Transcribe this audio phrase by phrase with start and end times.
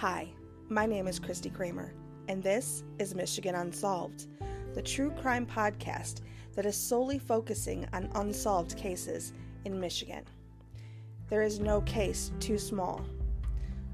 [0.00, 0.32] Hi,
[0.70, 1.92] my name is Christy Kramer,
[2.26, 4.28] and this is Michigan Unsolved,
[4.72, 6.22] the true crime podcast
[6.54, 9.34] that is solely focusing on unsolved cases
[9.66, 10.24] in Michigan.
[11.28, 13.04] There is no case too small.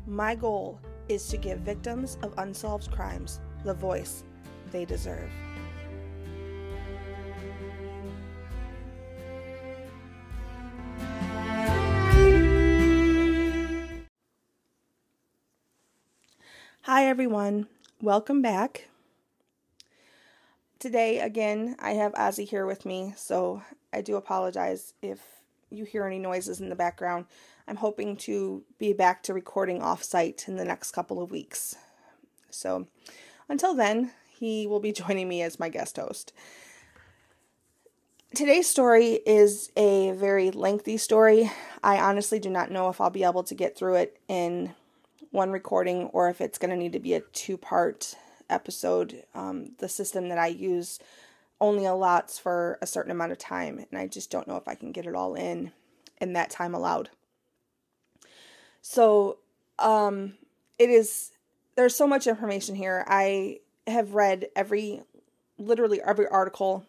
[0.06, 0.78] My goal
[1.08, 4.22] is to give victims of unsolved crimes the voice
[4.70, 5.32] they deserve.
[17.16, 17.66] Everyone.
[18.02, 18.90] Welcome back.
[20.78, 25.22] Today, again, I have Ozzy here with me, so I do apologize if
[25.70, 27.24] you hear any noises in the background.
[27.66, 31.76] I'm hoping to be back to recording off site in the next couple of weeks.
[32.50, 32.86] So,
[33.48, 36.34] until then, he will be joining me as my guest host.
[38.34, 41.50] Today's story is a very lengthy story.
[41.82, 44.74] I honestly do not know if I'll be able to get through it in
[45.30, 48.14] one recording or if it's going to need to be a two part
[48.48, 49.24] episode.
[49.34, 50.98] Um, the system that I use
[51.60, 54.74] only allots for a certain amount of time, and I just don't know if I
[54.74, 55.72] can get it all in
[56.20, 57.10] in that time allowed.
[58.82, 59.38] So,
[59.78, 60.34] um,
[60.78, 61.32] it is
[61.76, 63.04] there's so much information here.
[63.06, 65.02] I have read every
[65.58, 66.84] literally every article,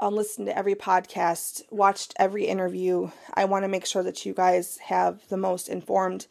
[0.00, 3.10] um, listened to every podcast, watched every interview.
[3.34, 6.26] I want to make sure that you guys have the most informed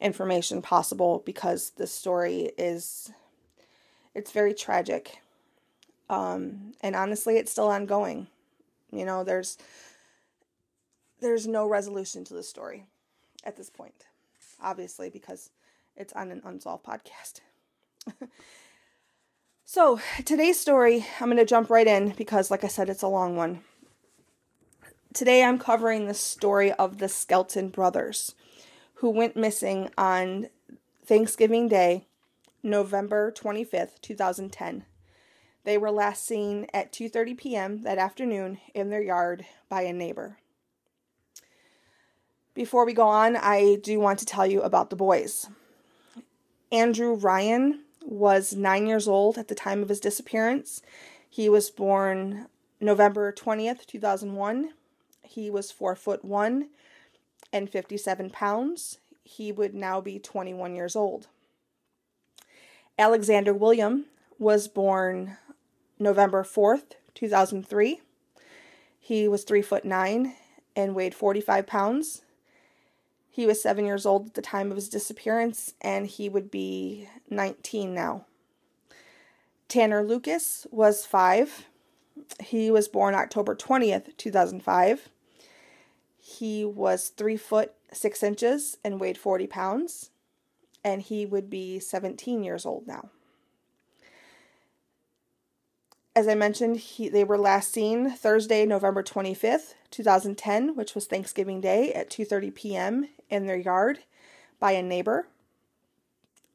[0.00, 3.10] information possible because the story is
[4.14, 5.20] it's very tragic.
[6.10, 8.26] Um, and honestly, it's still ongoing.
[8.90, 9.58] You know, there's
[11.20, 12.86] there's no resolution to the story
[13.44, 14.06] at this point,
[14.60, 15.50] obviously, because
[15.96, 17.40] it's on an unsolved podcast.
[19.64, 23.08] so, today's story, I'm going to jump right in because, like I said, it's a
[23.08, 23.60] long one.
[25.12, 28.34] Today, I'm covering the story of the Skelton brothers
[28.98, 30.48] who went missing on
[31.04, 32.06] Thanksgiving Day,
[32.62, 34.84] November 25th, 2010.
[35.64, 37.82] They were last seen at 2:30 p.m.
[37.82, 40.38] that afternoon in their yard by a neighbor.
[42.54, 45.48] Before we go on, I do want to tell you about the boys.
[46.72, 50.82] Andrew Ryan was 9 years old at the time of his disappearance.
[51.30, 52.46] He was born
[52.80, 54.70] November 20th, 2001.
[55.22, 56.68] He was 4 foot 1
[57.52, 58.98] and 57 pounds.
[59.24, 61.28] He would now be 21 years old.
[62.98, 64.06] Alexander William
[64.38, 65.36] was born
[65.98, 68.00] November 4th, 2003.
[68.98, 70.34] He was 3 foot 9
[70.76, 72.22] and weighed 45 pounds.
[73.30, 77.08] He was 7 years old at the time of his disappearance and he would be
[77.30, 78.24] 19 now.
[79.68, 81.66] Tanner Lucas was 5.
[82.40, 85.08] He was born October 20th, 2005.
[86.28, 90.10] He was three foot six inches and weighed 40 pounds,
[90.84, 93.08] and he would be 17 years old now.
[96.14, 101.62] As I mentioned, he, they were last seen Thursday, November 25th, 2010, which was Thanksgiving
[101.62, 103.08] Day at 2:30 p.m.
[103.30, 104.00] in their yard
[104.60, 105.28] by a neighbor.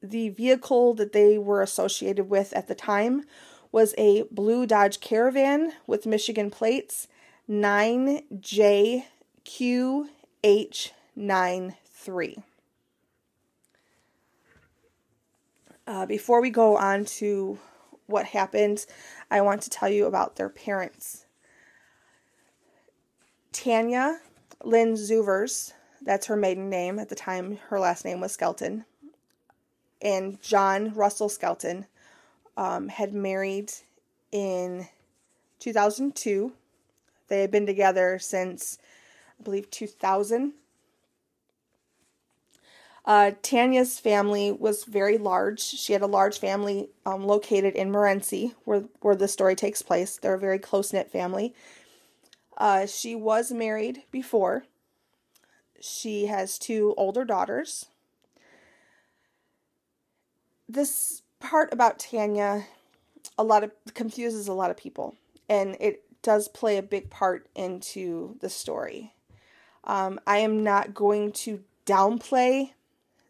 [0.04, 3.24] The vehicle that they were associated with at the time
[3.72, 7.08] was a blue Dodge Caravan with Michigan plates
[7.50, 9.06] 9J
[9.46, 12.44] QH93.
[15.86, 17.60] Uh, before we go on to
[18.08, 18.86] what happened,
[19.30, 21.26] I want to tell you about their parents.
[23.52, 24.20] Tanya
[24.64, 28.86] Lynn Zuvers, that's her maiden name at the time, her last name was Skelton,
[30.02, 31.86] and John Russell Skelton
[32.58, 33.72] um, had married
[34.32, 34.88] in
[35.60, 36.54] 2002.
[37.28, 38.78] They had been together since
[39.40, 40.54] I believe 2000.
[43.06, 45.60] Uh, Tanya's family was very large.
[45.60, 50.18] She had a large family um, located in Morenci, where where the story takes place.
[50.18, 51.54] They're a very close knit family.
[52.58, 54.64] Uh, she was married before.
[55.82, 57.88] She has two older daughters.
[60.70, 62.68] This part about Tanya,
[63.38, 65.16] a lot of confuses a lot of people,
[65.50, 69.12] and it does play a big part into the story.
[69.86, 72.72] Um, I am not going to downplay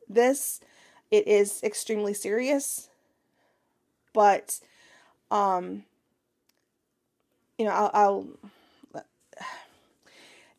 [0.08, 0.60] this.
[1.12, 2.90] It is extremely serious,
[4.14, 4.60] but
[5.32, 5.84] um,
[7.58, 8.28] you know, I'll, I'll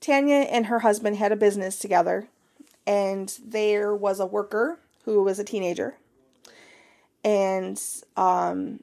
[0.00, 2.28] Tanya and her husband had a business together,
[2.86, 5.96] and there was a worker who was a teenager,
[7.24, 7.80] and
[8.16, 8.80] um,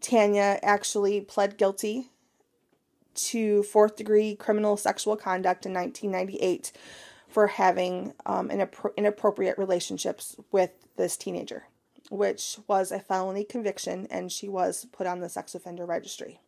[0.00, 2.11] Tanya actually pled guilty
[3.14, 6.72] to fourth degree criminal sexual conduct in 1998
[7.28, 11.64] for having um, inappropriate relationships with this teenager,
[12.10, 16.40] which was a felony conviction, and she was put on the sex offender registry.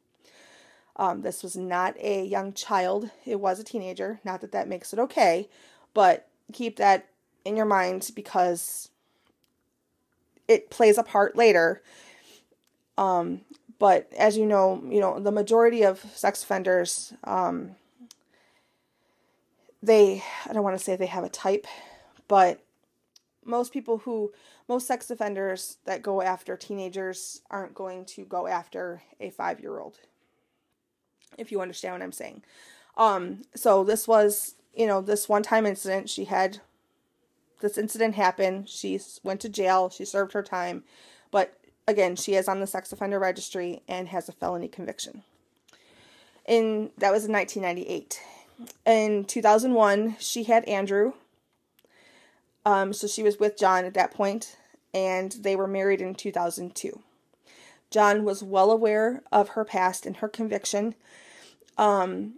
[0.96, 4.20] Um, this was not a young child, it was a teenager.
[4.24, 5.48] Not that that makes it okay,
[5.92, 7.08] but keep that
[7.44, 8.90] in your mind because
[10.46, 11.82] it plays a part later.
[12.96, 13.40] Um,
[13.78, 17.76] but as you know, you know, the majority of sex offenders, um,
[19.82, 21.66] they, I don't want to say they have a type,
[22.28, 22.60] but
[23.44, 24.32] most people who,
[24.68, 29.78] most sex offenders that go after teenagers aren't going to go after a five year
[29.78, 29.98] old.
[31.36, 32.42] If you understand what I'm saying.
[32.96, 36.08] Um, so this was, you know, this one time incident.
[36.08, 36.60] She had
[37.60, 38.64] this incident happen.
[38.66, 39.90] She went to jail.
[39.90, 40.84] She served her time.
[41.30, 45.22] But again, she is on the sex offender registry and has a felony conviction.
[46.46, 48.20] In that was in 1998.
[48.86, 51.12] In 2001, she had Andrew.
[52.64, 54.56] Um, so she was with John at that point,
[54.92, 57.00] and they were married in 2002.
[57.90, 60.94] John was well aware of her past and her conviction
[61.76, 62.34] um,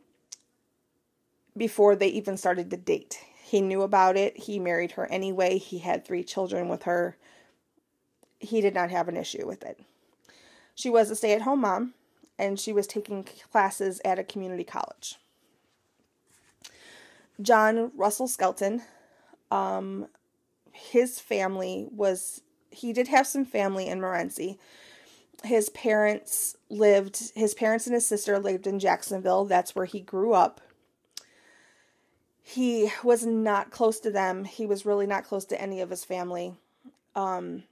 [1.57, 3.21] before they even started to date.
[3.43, 4.37] He knew about it.
[4.37, 5.59] He married her anyway.
[5.59, 7.17] He had three children with her
[8.47, 9.81] he did not have an issue with it.
[10.75, 11.95] She was a stay at home mom
[12.39, 15.17] and she was taking classes at a community college.
[17.41, 18.83] John Russell Skelton,
[19.51, 20.07] um,
[20.73, 24.59] his family was, he did have some family in Morenci.
[25.45, 29.45] His parents lived, his parents and his sister lived in Jacksonville.
[29.45, 30.61] That's where he grew up.
[32.43, 34.45] He was not close to them.
[34.45, 36.55] He was really not close to any of his family.
[37.15, 37.65] Um,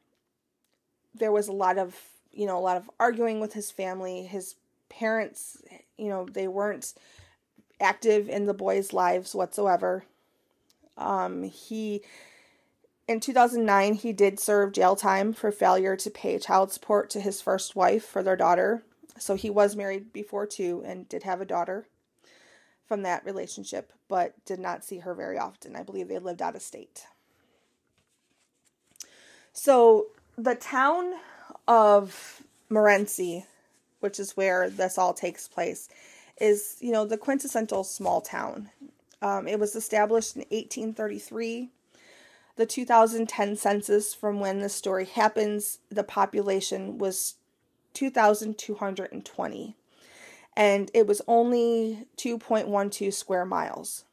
[1.14, 1.96] there was a lot of
[2.32, 4.24] you know a lot of arguing with his family.
[4.24, 4.56] His
[4.88, 5.62] parents
[5.96, 6.94] you know they weren't
[7.80, 10.04] active in the boys lives whatsoever.
[10.96, 12.02] Um he
[13.06, 17.40] in 2009 he did serve jail time for failure to pay child support to his
[17.40, 18.82] first wife for their daughter.
[19.18, 21.86] So he was married before too and did have a daughter
[22.86, 25.76] from that relationship but did not see her very often.
[25.76, 27.06] I believe they lived out of state.
[29.52, 31.14] So the town
[31.66, 33.44] of Morenci,
[34.00, 35.88] which is where this all takes place,
[36.40, 38.70] is you know the quintessential small town.
[39.22, 41.70] Um, it was established in 1833.
[42.56, 47.34] The 2010 census, from when the story happens, the population was
[47.94, 49.76] 2,220,
[50.56, 54.04] and it was only 2.12 square miles.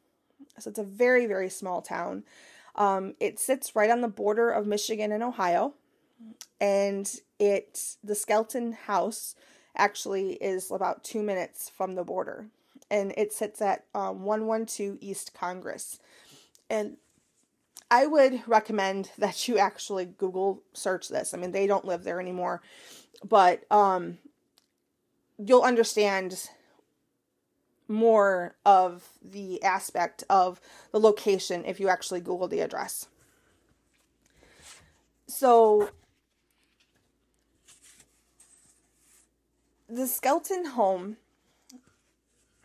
[0.58, 2.24] So it's a very very small town.
[2.74, 5.74] Um, it sits right on the border of Michigan and Ohio
[6.60, 9.34] and it the Skelton House
[9.76, 12.46] actually is about two minutes from the border,
[12.90, 15.98] and it sits at um, 112 East Congress,
[16.70, 16.96] and
[17.90, 21.34] I would recommend that you actually Google search this.
[21.34, 22.62] I mean, they don't live there anymore,
[23.24, 24.18] but um,
[25.38, 26.48] you'll understand
[27.88, 30.60] more of the aspect of
[30.92, 33.08] the location if you actually Google the address.
[35.26, 35.90] So
[39.92, 41.18] the Skelton home,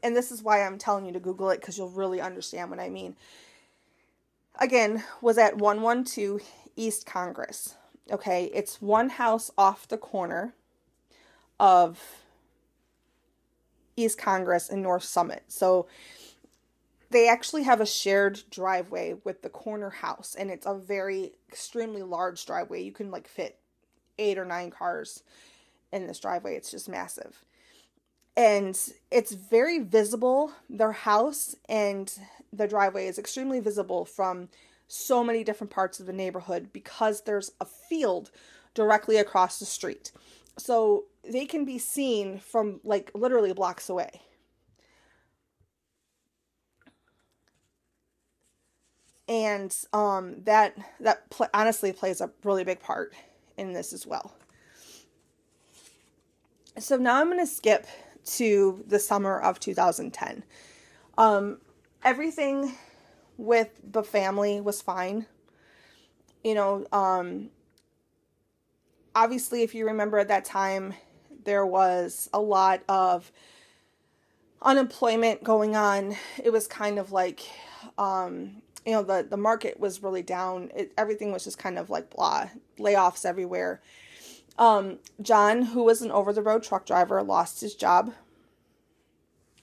[0.01, 2.79] and this is why I'm telling you to Google it because you'll really understand what
[2.79, 3.17] I mean.
[4.59, 6.41] Again, was at 112
[6.75, 7.75] East Congress.
[8.09, 10.53] Okay, it's one house off the corner
[11.59, 12.01] of
[13.97, 15.43] East Congress and North Summit.
[15.49, 15.87] So
[17.09, 22.03] they actually have a shared driveway with the corner house, and it's a very extremely
[22.03, 22.83] large driveway.
[22.83, 23.59] You can like fit
[24.17, 25.23] eight or nine cars
[25.91, 26.55] in this driveway.
[26.55, 27.43] It's just massive.
[28.35, 28.79] And
[29.11, 30.51] it's very visible.
[30.69, 32.11] Their house and
[32.53, 34.49] the driveway is extremely visible from
[34.87, 38.31] so many different parts of the neighborhood because there's a field
[38.73, 40.11] directly across the street.
[40.57, 44.21] So they can be seen from like literally blocks away.
[49.27, 53.13] And um, that that pl- honestly plays a really big part
[53.57, 54.33] in this as well.
[56.79, 57.87] So now I'm going to skip
[58.25, 60.43] to the summer of 2010.
[61.17, 61.57] Um,
[62.03, 62.75] everything
[63.37, 65.25] with the family was fine.
[66.43, 67.49] You know, um,
[69.15, 70.93] obviously, if you remember at that time,
[71.45, 73.31] there was a lot of
[74.61, 76.15] unemployment going on.
[76.43, 77.41] It was kind of like,
[77.97, 80.69] um, you know, the, the market was really down.
[80.75, 83.81] It, everything was just kind of like blah, layoffs everywhere.
[84.57, 88.13] Um, John, who was an over the road truck driver, lost his job.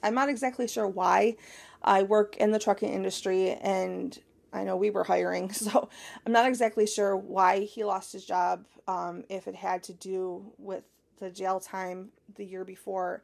[0.02, 1.36] I'm not exactly sure why.
[1.82, 4.18] I work in the trucking industry and
[4.52, 5.88] I know we were hiring, so
[6.24, 8.64] I'm not exactly sure why he lost his job.
[8.86, 10.84] Um, if it had to do with
[11.18, 13.22] the jail time the year before,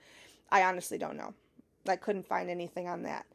[0.50, 1.34] I honestly don't know.
[1.86, 3.26] I couldn't find anything on that.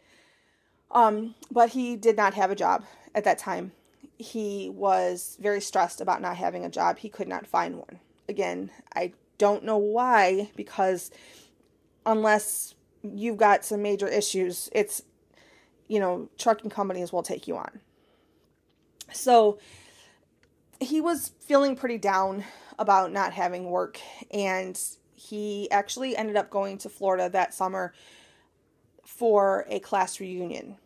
[0.91, 3.71] Um, but he did not have a job at that time.
[4.17, 6.99] He was very stressed about not having a job.
[6.99, 7.99] He could not find one.
[8.27, 11.11] Again, I don't know why, because
[12.05, 15.03] unless you've got some major issues, it's,
[15.87, 17.79] you know, trucking companies will take you on.
[19.13, 19.59] So
[20.79, 22.43] he was feeling pretty down
[22.79, 23.99] about not having work,
[24.31, 24.79] and
[25.15, 27.93] he actually ended up going to Florida that summer
[29.05, 30.77] for a class reunion.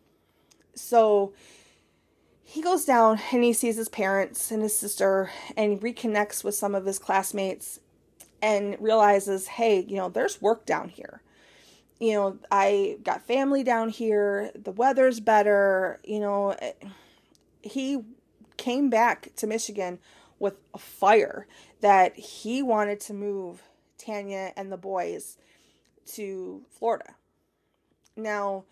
[0.74, 1.32] So
[2.44, 6.74] he goes down and he sees his parents and his sister and reconnects with some
[6.74, 7.80] of his classmates
[8.42, 11.22] and realizes, hey, you know, there's work down here.
[11.98, 16.56] You know, I got family down here, the weather's better, you know.
[16.60, 16.72] Eh,
[17.62, 18.02] he
[18.56, 19.98] came back to Michigan
[20.38, 21.46] with a fire
[21.82, 23.62] that he wanted to move
[23.98, 25.36] Tanya and the boys
[26.14, 27.14] to Florida.
[28.16, 28.64] Now,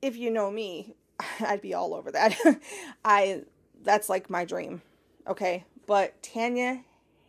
[0.00, 0.94] if you know me,
[1.40, 2.36] I'd be all over that.
[3.04, 3.42] I
[3.82, 4.82] that's like my dream.
[5.26, 5.64] Okay?
[5.86, 6.82] But Tanya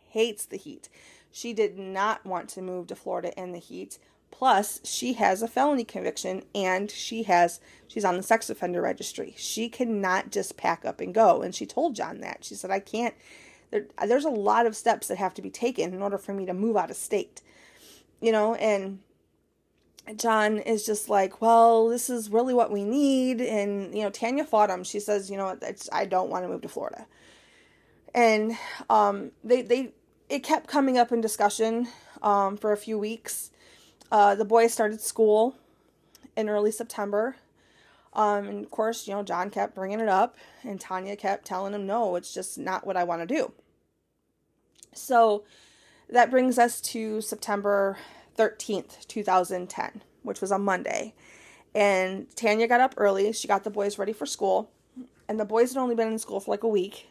[0.08, 0.88] hates the heat.
[1.30, 3.98] She did not want to move to Florida in the heat.
[4.30, 9.34] Plus, she has a felony conviction and she has she's on the sex offender registry.
[9.36, 11.42] She cannot just pack up and go.
[11.42, 12.44] And she told John that.
[12.44, 13.14] She said, "I can't
[13.70, 16.46] there, there's a lot of steps that have to be taken in order for me
[16.46, 17.42] to move out of state."
[18.20, 19.00] You know, and
[20.16, 23.40] John is just like, well, this is really what we need.
[23.40, 24.84] And, you know, Tanya fought him.
[24.84, 25.58] She says, you know,
[25.92, 27.06] I don't want to move to Florida.
[28.14, 28.56] And
[28.90, 29.92] um, they, they,
[30.28, 31.88] it kept coming up in discussion
[32.22, 33.50] um, for a few weeks.
[34.12, 35.56] Uh, the boys started school
[36.36, 37.36] in early September.
[38.12, 41.74] Um, and of course, you know, John kept bringing it up, and Tanya kept telling
[41.74, 43.52] him, no, it's just not what I want to do.
[44.92, 45.44] So
[46.08, 47.98] that brings us to September
[48.36, 51.14] 13th, 2010, which was on Monday.
[51.74, 53.32] And Tanya got up early.
[53.32, 54.70] She got the boys ready for school.
[55.28, 57.08] And the boys had only been in school for like a week.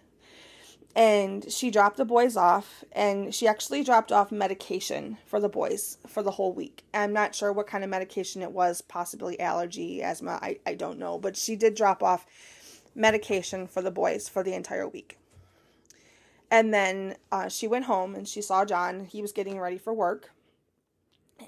[0.96, 2.84] And she dropped the boys off.
[2.94, 6.84] And she actually dropped off medication for the boys for the whole week.
[6.94, 10.40] I'm not sure what kind of medication it was, possibly allergy, asthma.
[10.42, 11.18] I, I don't know.
[11.18, 12.26] But she did drop off
[12.96, 15.18] medication for the boys for the entire week.
[16.50, 19.06] And then uh, she went home and she saw John.
[19.06, 20.30] He was getting ready for work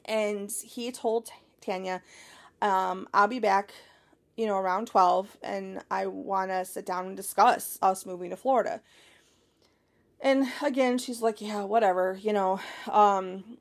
[0.06, 1.30] and he told
[1.62, 2.01] Tanya,
[2.62, 3.74] um, I'll be back,
[4.36, 8.38] you know, around 12, and I want to sit down and discuss us moving to
[8.38, 8.82] Florida.
[10.22, 12.60] And again, she's like, yeah, whatever, you know.
[12.89, 13.58] Um,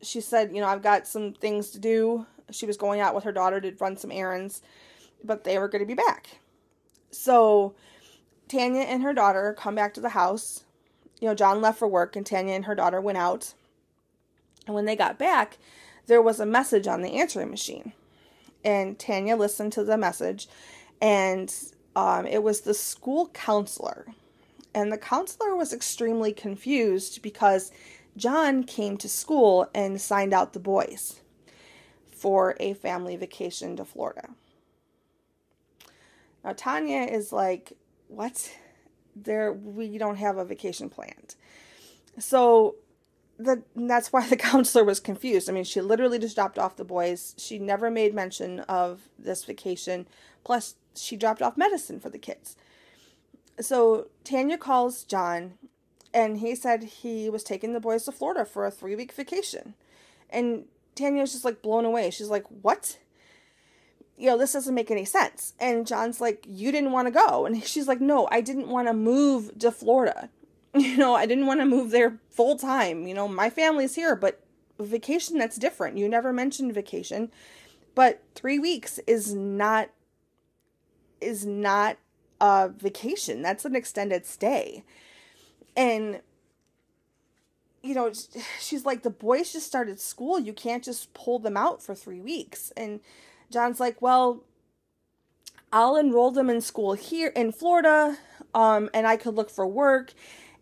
[0.00, 2.26] she said, you know, I've got some things to do.
[2.50, 4.62] She was going out with her daughter to run some errands,
[5.22, 6.38] but they were going to be back.
[7.10, 7.74] So
[8.48, 10.64] Tanya and her daughter come back to the house.
[11.20, 13.54] You know, John left for work, and Tanya and her daughter went out
[14.66, 15.58] and when they got back,
[16.06, 17.92] there was a message on the answering machine.
[18.64, 20.48] And Tanya listened to the message,
[21.00, 21.52] and
[21.96, 24.06] um, it was the school counselor.
[24.74, 27.72] And the counselor was extremely confused because
[28.16, 31.20] John came to school and signed out the boys
[32.10, 34.28] for a family vacation to Florida.
[36.44, 37.72] Now Tanya is like,
[38.08, 38.52] "What?
[39.14, 41.34] There we don't have a vacation planned."
[42.18, 42.76] So
[43.44, 45.48] the, that's why the counselor was confused.
[45.48, 47.34] I mean, she literally just dropped off the boys.
[47.38, 50.06] She never made mention of this vacation.
[50.44, 52.56] Plus, she dropped off medicine for the kids.
[53.60, 55.54] So Tanya calls John,
[56.12, 59.74] and he said he was taking the boys to Florida for a three week vacation.
[60.30, 62.10] And Tanya was just like blown away.
[62.10, 62.98] She's like, What?
[64.16, 65.54] You know, this doesn't make any sense.
[65.58, 67.46] And John's like, You didn't want to go.
[67.46, 70.30] And she's like, No, I didn't want to move to Florida.
[70.76, 73.06] you know, I didn't want to move there full time.
[73.06, 74.40] You know, my family's here, but
[74.78, 75.98] vacation that's different.
[75.98, 77.30] You never mentioned vacation.
[77.94, 79.90] But 3 weeks is not
[81.20, 81.98] is not
[82.40, 83.42] a vacation.
[83.42, 84.84] That's an extended stay.
[85.76, 86.20] And
[87.82, 88.10] you know,
[88.60, 90.38] she's like the boys just started school.
[90.38, 92.72] You can't just pull them out for 3 weeks.
[92.76, 93.00] And
[93.50, 94.42] John's like, "Well,
[95.70, 98.16] I'll enroll them in school here in Florida,
[98.54, 100.14] um, and I could look for work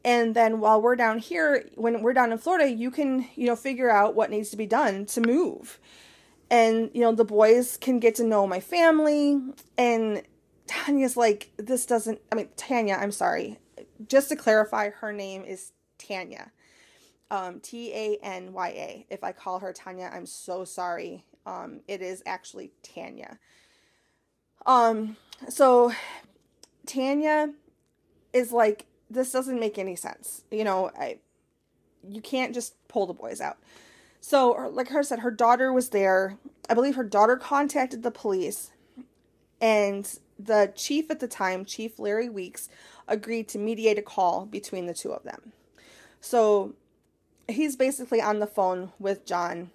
[0.04, 3.56] and then while we're down here when we're down in florida you can you know
[3.56, 5.78] figure out what needs to be done to move
[6.50, 9.40] and you know the boys can get to know my family
[9.78, 10.22] and
[10.66, 13.58] tanya's like this doesn't i mean tanya i'm sorry
[14.08, 16.50] just to clarify her name is tanya
[17.30, 19.06] Um, T A N Y A.
[19.10, 21.24] If I call her Tanya, I'm so sorry.
[21.46, 23.38] Um, it is actually Tanya.
[24.66, 25.16] Um,
[25.48, 25.92] so
[26.86, 27.52] Tanya
[28.32, 30.44] is like, this doesn't make any sense.
[30.50, 31.18] You know, I,
[32.08, 33.58] you can't just pull the boys out.
[34.20, 36.38] So, like her said, her daughter was there.
[36.68, 38.70] I believe her daughter contacted the police,
[39.60, 42.68] and the chief at the time, Chief Larry Weeks,
[43.08, 45.52] agreed to mediate a call between the two of them.
[46.20, 46.74] So,
[47.48, 49.70] he's basically on the phone with John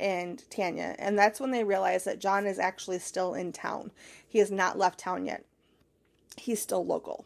[0.00, 3.92] and Tanya, and that's when they realize that John is actually still in town.
[4.26, 5.44] He has not left town yet.
[6.36, 7.24] He's still local.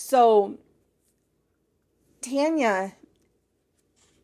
[0.00, 0.58] So,
[2.20, 2.94] Tanya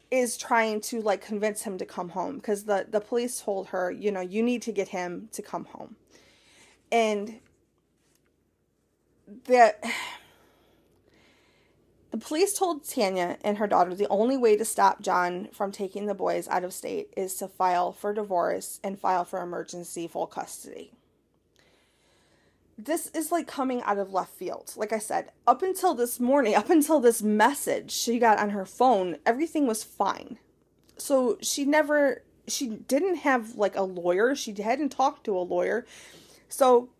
[0.08, 3.90] is trying to like convince him to come home because the the police told her,
[3.90, 5.96] you know, you need to get him to come home.
[6.92, 7.40] And
[9.26, 9.74] the
[12.12, 16.06] the police told Tanya and her daughter the only way to stop John from taking
[16.06, 20.28] the boys out of state is to file for divorce and file for emergency full
[20.28, 20.92] custody
[22.76, 24.72] this is like coming out of left field.
[24.76, 28.66] Like I said, up until this morning, up until this message she got on her
[28.66, 30.38] phone, everything was fine.
[30.96, 34.34] So she never, she didn't have like a lawyer.
[34.34, 35.86] She hadn't talked to a lawyer.
[36.48, 36.90] So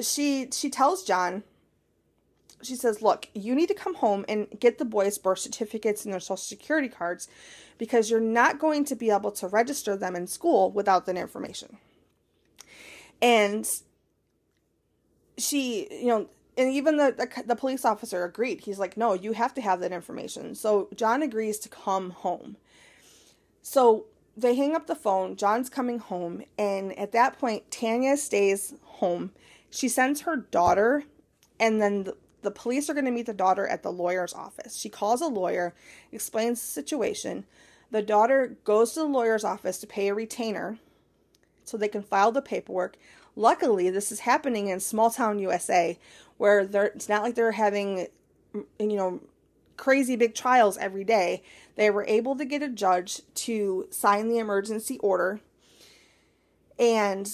[0.00, 1.42] she, she tells John,
[2.62, 6.12] she says, Look, you need to come home and get the boys' birth certificates and
[6.12, 7.28] their social security cards
[7.76, 11.78] because you're not going to be able to register them in school without that information.
[13.20, 13.68] And
[15.42, 18.60] she, you know, and even the, the, the police officer agreed.
[18.60, 22.56] He's like, "No, you have to have that information." So John agrees to come home.
[23.62, 24.06] So
[24.36, 25.36] they hang up the phone.
[25.36, 29.32] John's coming home, and at that point, Tanya stays home.
[29.70, 31.04] She sends her daughter,
[31.58, 34.76] and then the, the police are going to meet the daughter at the lawyer's office.
[34.76, 35.74] She calls a lawyer,
[36.10, 37.44] explains the situation.
[37.90, 40.78] The daughter goes to the lawyer's office to pay a retainer
[41.64, 42.96] so they can file the paperwork.
[43.34, 45.98] Luckily, this is happening in small town USA
[46.36, 48.08] where it's not like they're having,
[48.78, 49.20] you know,
[49.76, 51.42] crazy big trials every day.
[51.76, 55.40] They were able to get a judge to sign the emergency order
[56.78, 57.32] and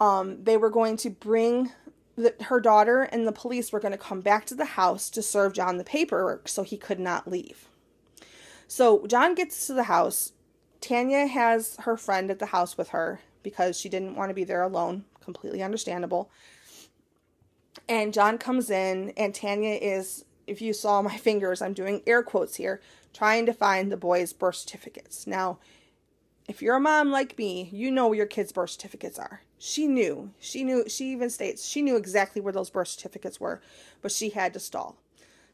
[0.00, 1.72] um, they were going to bring
[2.16, 5.22] the, her daughter and the police were going to come back to the house to
[5.22, 7.68] serve John the paperwork so he could not leave.
[8.66, 10.32] So John gets to the house.
[10.80, 14.44] Tanya has her friend at the house with her because she didn't want to be
[14.44, 16.30] there alone completely understandable.
[17.88, 22.22] And John comes in, and Tanya is, if you saw my fingers, I'm doing air
[22.22, 22.80] quotes here,
[23.12, 25.26] trying to find the boys' birth certificates.
[25.26, 25.58] Now,
[26.48, 29.42] if you're a mom like me, you know where your kids' birth certificates are.
[29.58, 30.30] She knew.
[30.38, 30.84] She knew.
[30.88, 33.60] She even states she knew exactly where those birth certificates were,
[34.00, 34.96] but she had to stall.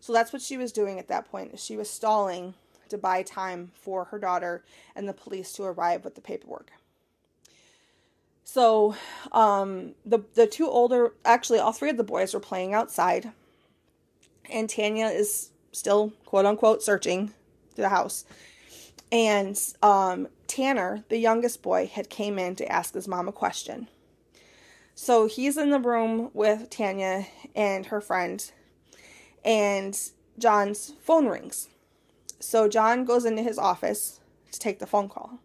[0.01, 1.59] So that's what she was doing at that point.
[1.59, 2.55] She was stalling
[2.91, 6.73] to buy time for her daughter and the police to arrive with the paperwork.
[8.45, 8.97] So,
[9.31, 13.33] um, the the two older, actually, all three of the boys were playing outside,
[14.51, 17.33] and Tanya is still quote unquote searching
[17.77, 18.25] the house.
[19.11, 23.89] And um, Tanner, the youngest boy, had came in to ask his mom a question.
[24.95, 28.51] So he's in the room with Tanya and her friend,
[29.45, 29.99] and
[30.39, 31.69] John's phone rings.
[32.41, 35.39] So John goes into his office to take the phone call.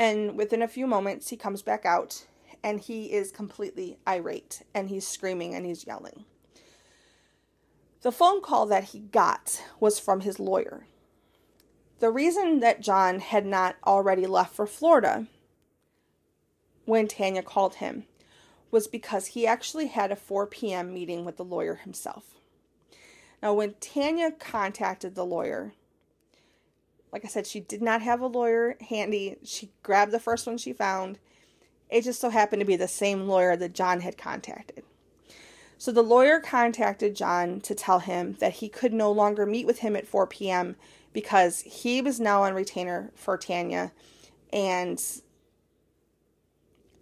[0.00, 2.24] And within a few moments, he comes back out
[2.64, 6.24] and he is completely irate and he's screaming and he's yelling.
[8.00, 10.86] The phone call that he got was from his lawyer.
[11.98, 15.26] The reason that John had not already left for Florida
[16.86, 18.04] when Tanya called him
[18.70, 20.94] was because he actually had a 4 p.m.
[20.94, 22.36] meeting with the lawyer himself.
[23.42, 25.74] Now, when Tanya contacted the lawyer,
[27.12, 29.36] like I said, she did not have a lawyer handy.
[29.42, 31.18] She grabbed the first one she found.
[31.88, 34.84] It just so happened to be the same lawyer that John had contacted.
[35.76, 39.78] So the lawyer contacted John to tell him that he could no longer meet with
[39.78, 40.76] him at 4 p.m.
[41.12, 43.92] because he was now on retainer for Tanya
[44.52, 45.02] and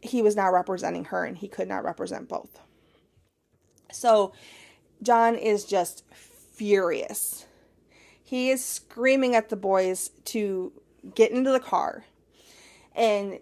[0.01, 2.61] he was now representing her and he could not represent both.
[3.91, 4.33] So
[5.03, 7.47] John is just furious
[8.29, 10.71] he is screaming at the boys to
[11.15, 12.05] get into the car.
[12.95, 13.39] And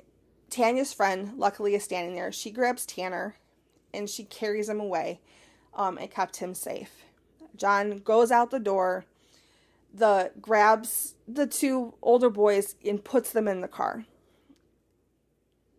[0.49, 2.31] Tanya's friend, luckily, is standing there.
[2.31, 3.35] She grabs Tanner
[3.92, 5.18] and she carries him away
[5.75, 7.03] um, and kept him safe.
[7.57, 9.07] John goes out the door,
[9.92, 14.05] the grabs the two older boys and puts them in the car.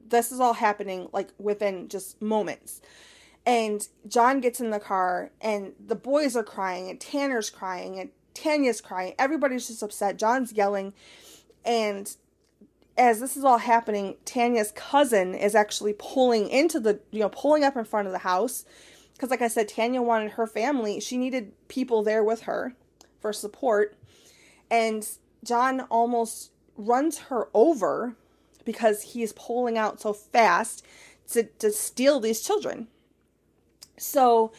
[0.05, 2.81] This is all happening like within just moments.
[3.45, 8.09] And John gets in the car and the boys are crying and Tanner's crying and
[8.37, 9.13] Tanya's crying.
[9.17, 10.17] Everybody's just upset.
[10.17, 10.93] John's yelling.
[11.65, 12.15] And
[12.97, 17.63] as this is all happening, Tanya's cousin is actually pulling into the, you know, pulling
[17.63, 18.65] up in front of the house.
[19.13, 22.75] Because, like I said, Tanya wanted her family, she needed people there with her
[23.19, 23.97] for support.
[24.69, 25.07] And
[25.43, 28.15] John almost runs her over
[28.63, 30.85] because he's pulling out so fast
[31.31, 32.87] to, to steal these children.
[33.97, 34.51] So,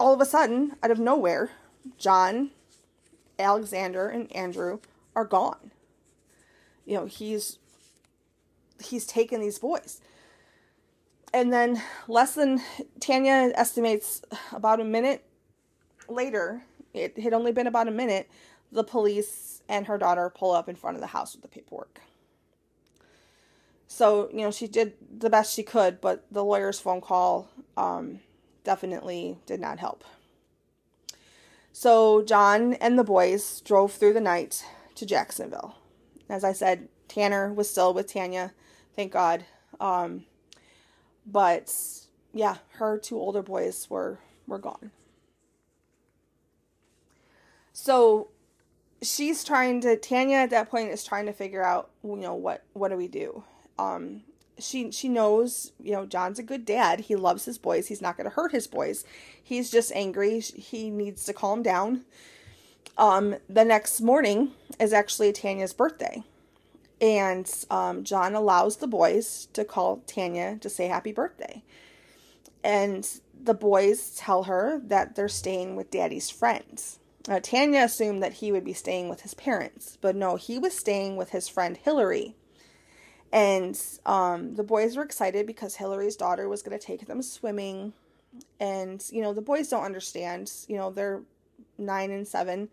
[0.00, 1.50] all of a sudden, out of nowhere,
[1.98, 2.50] John,
[3.38, 4.80] Alexander, and Andrew
[5.14, 5.70] are gone.
[6.84, 7.58] You know, he's
[8.82, 10.00] he's taken these boys.
[11.32, 12.60] And then less than
[13.00, 15.24] Tanya estimates about a minute
[16.08, 18.30] later, it had only been about a minute,
[18.70, 22.00] the police and her daughter pull up in front of the house with the paperwork.
[23.88, 28.20] So, you know, she did the best she could, but the lawyer's phone call um,
[28.64, 30.04] definitely did not help.
[31.76, 35.74] So, John and the boys drove through the night to Jacksonville.
[36.30, 38.52] As I said, Tanner was still with Tanya,
[38.94, 39.44] thank God.
[39.80, 40.24] Um,
[41.26, 41.74] but
[42.32, 44.92] yeah, her two older boys were were gone.
[47.72, 48.28] So
[49.02, 52.62] she's trying to Tanya at that point is trying to figure out, you know, what
[52.74, 53.42] what do we do?
[53.80, 54.22] Um
[54.58, 57.00] she she knows, you know, John's a good dad.
[57.00, 57.88] He loves his boys.
[57.88, 59.04] He's not going to hurt his boys.
[59.42, 60.40] He's just angry.
[60.40, 62.04] He needs to calm down.
[62.96, 66.22] Um the next morning is actually Tanya's birthday.
[67.00, 71.62] And um, John allows the boys to call Tanya to say happy birthday.
[72.62, 73.06] And
[73.38, 76.98] the boys tell her that they're staying with daddy's friends.
[77.42, 81.16] Tanya assumed that he would be staying with his parents, but no, he was staying
[81.16, 82.36] with his friend Hillary.
[83.34, 87.92] And um, the boys were excited because Hillary's daughter was going to take them swimming.
[88.60, 90.52] And, you know, the boys don't understand.
[90.68, 91.20] You know, they're
[91.76, 92.68] nine and seven.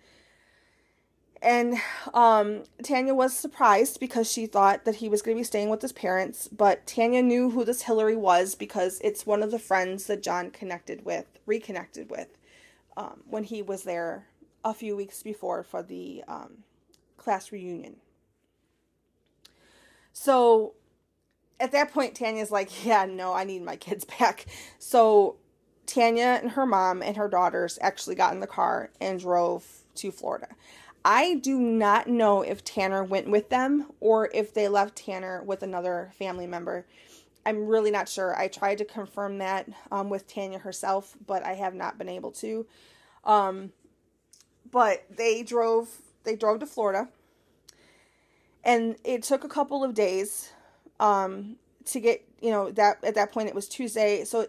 [1.42, 1.78] And
[2.14, 5.82] um, Tanya was surprised because she thought that he was going to be staying with
[5.82, 6.48] his parents.
[6.48, 10.52] But Tanya knew who this Hillary was because it's one of the friends that John
[10.52, 12.38] connected with, reconnected with,
[12.96, 14.28] um, when he was there
[14.64, 16.58] a few weeks before for the um,
[17.18, 17.96] class reunion.
[20.14, 20.74] So
[21.60, 24.46] at that point, Tanya's like, Yeah, no, I need my kids back.
[24.80, 25.38] So
[25.86, 30.12] Tanya and her mom and her daughters actually got in the car and drove to
[30.12, 30.48] Florida.
[31.04, 35.64] I do not know if Tanner went with them or if they left Tanner with
[35.64, 36.86] another family member.
[37.46, 38.38] I'm really not sure.
[38.38, 42.32] I tried to confirm that um, with Tanya herself, but I have not been able
[42.34, 42.68] to.
[43.26, 43.72] Um,
[44.70, 45.90] but they drove
[46.24, 47.10] they drove to Florida
[48.64, 50.52] and it took a couple of days
[51.00, 54.24] um, to get you know that at that point it was Tuesday.
[54.24, 54.48] So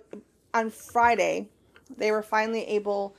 [0.54, 1.48] on Friday
[1.96, 3.16] they were finally able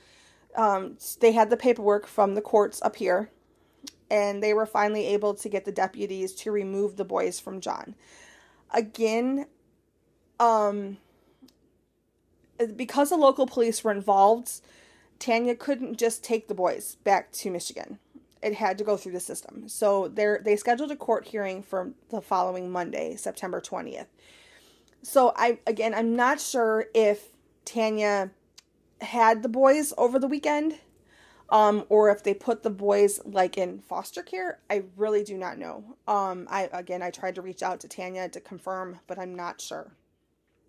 [0.56, 3.30] um, they had the paperwork from the courts up here.
[4.10, 7.94] And they were finally able to get the deputies to remove the boys from John.
[8.70, 9.46] Again
[10.38, 10.98] um
[12.76, 14.60] because the local police were involved
[15.18, 17.98] Tanya couldn't just take the boys back to Michigan.
[18.44, 19.68] It had to go through the system.
[19.70, 24.08] So they they scheduled a court hearing for the following Monday, September 20th.
[25.02, 27.28] So I again I'm not sure if
[27.64, 28.30] Tanya
[29.00, 30.78] had the boys over the weekend
[31.48, 34.58] um or if they put the boys like in foster care.
[34.68, 35.96] I really do not know.
[36.06, 39.62] Um I again I tried to reach out to Tanya to confirm, but I'm not
[39.62, 39.90] sure.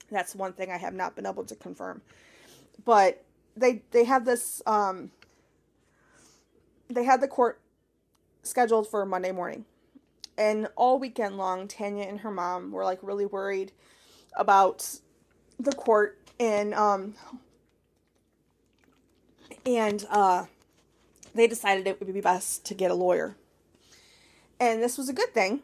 [0.09, 2.01] That's one thing I have not been able to confirm.
[2.85, 3.25] But
[3.57, 5.11] they they had this um
[6.89, 7.59] they had the court
[8.45, 9.65] scheduled for Monday morning.
[10.37, 13.71] And all weekend long, Tanya and her mom were like really worried
[14.35, 14.99] about
[15.59, 17.15] the court and um
[19.65, 20.45] and uh
[21.33, 23.35] they decided it would be best to get a lawyer.
[24.59, 25.61] And this was a good thing.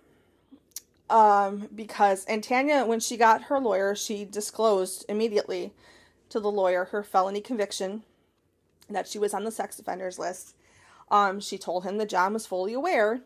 [1.10, 5.74] Um because and Tanya when she got her lawyer, she disclosed immediately
[6.30, 8.04] to the lawyer her felony conviction,
[8.90, 10.56] that she was on the sex offenders list.
[11.12, 13.20] Um, she told him that John was fully aware,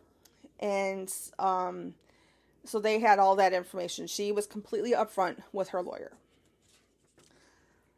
[0.59, 1.93] and um,
[2.65, 4.07] so they had all that information.
[4.07, 6.13] She was completely upfront with her lawyer.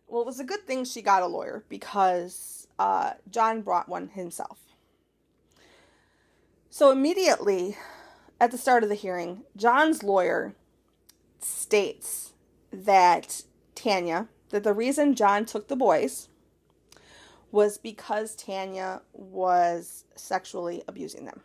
[0.08, 4.10] Well, it was a good thing she got a lawyer because uh, John brought one
[4.10, 4.60] himself.
[6.70, 7.78] So immediately
[8.40, 10.54] at the start of the hearing, John's lawyer
[11.40, 12.34] states
[12.72, 16.30] that Tanya, that the reason John took the boys
[17.52, 21.42] was because Tanya was sexually abusing them.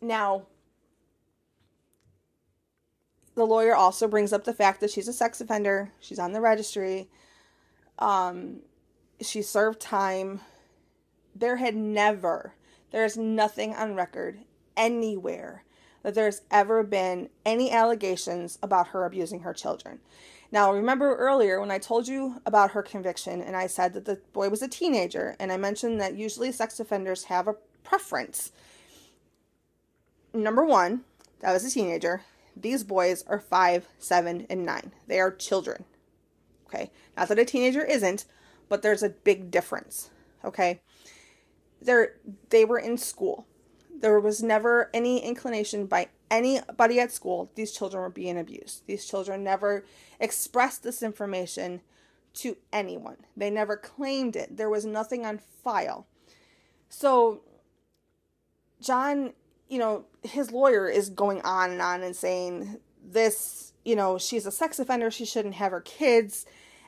[0.00, 0.46] Now,
[3.34, 6.40] the lawyer also brings up the fact that she's a sex offender, she's on the
[6.40, 7.08] registry,
[7.98, 8.60] um,
[9.20, 10.40] she served time.
[11.34, 12.54] There had never,
[12.90, 14.40] there is nothing on record
[14.76, 15.64] anywhere
[16.02, 20.00] that there's ever been any allegations about her abusing her children.
[20.50, 24.20] Now, remember earlier when I told you about her conviction and I said that the
[24.32, 28.52] boy was a teenager, and I mentioned that usually sex offenders have a preference.
[30.32, 31.02] Number one,
[31.40, 32.22] that was a teenager.
[32.56, 34.92] These boys are five, seven, and nine.
[35.06, 35.84] They are children.
[36.66, 36.90] Okay.
[37.16, 38.24] Not that a teenager isn't,
[38.68, 40.10] but there's a big difference.
[40.44, 40.80] Okay.
[41.80, 42.14] They're
[42.50, 43.46] they were in school.
[44.00, 48.82] There was never any inclination by anybody at school these children were being abused.
[48.86, 49.84] These children never
[50.20, 51.80] expressed this information
[52.34, 53.16] to anyone.
[53.36, 54.56] They never claimed it.
[54.56, 56.06] There was nothing on file.
[56.88, 57.42] So
[58.80, 59.32] John,
[59.68, 64.46] you know, his lawyer is going on and on and saying this, you know, she's
[64.46, 66.46] a sex offender, she shouldn't have her kids.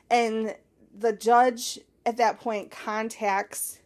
[0.09, 0.55] And
[0.97, 3.79] the judge at that point contacts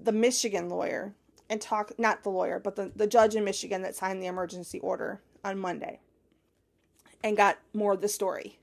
[0.00, 1.14] the Michigan lawyer
[1.50, 4.78] and talk not the lawyer, but the, the judge in Michigan that signed the emergency
[4.80, 6.00] order on Monday
[7.22, 8.58] and got more of the story.